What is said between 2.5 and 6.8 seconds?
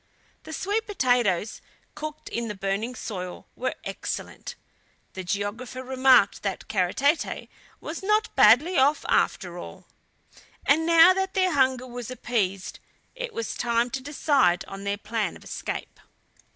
burning soil, were excellent. The geographer remarked that